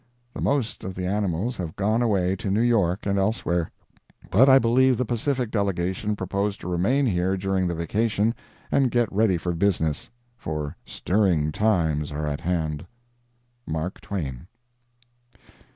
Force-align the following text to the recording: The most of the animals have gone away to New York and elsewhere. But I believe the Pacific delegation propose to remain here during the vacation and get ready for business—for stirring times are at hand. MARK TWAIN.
The 0.33 0.41
most 0.41 0.83
of 0.83 0.95
the 0.95 1.05
animals 1.05 1.57
have 1.57 1.75
gone 1.75 2.01
away 2.01 2.35
to 2.37 2.49
New 2.49 2.63
York 2.63 3.05
and 3.05 3.19
elsewhere. 3.19 3.69
But 4.31 4.49
I 4.49 4.57
believe 4.57 4.97
the 4.97 5.05
Pacific 5.05 5.51
delegation 5.51 6.15
propose 6.15 6.57
to 6.57 6.67
remain 6.67 7.05
here 7.05 7.37
during 7.37 7.67
the 7.67 7.75
vacation 7.75 8.33
and 8.71 8.89
get 8.89 9.13
ready 9.13 9.37
for 9.37 9.53
business—for 9.53 10.75
stirring 10.87 11.51
times 11.51 12.11
are 12.11 12.25
at 12.25 12.41
hand. 12.41 12.87
MARK 13.67 14.01
TWAIN. 14.01 14.47